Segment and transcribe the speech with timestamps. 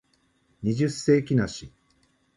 [0.63, 1.69] 二十世紀梨